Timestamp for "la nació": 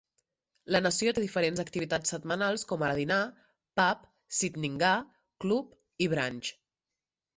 0.75-1.11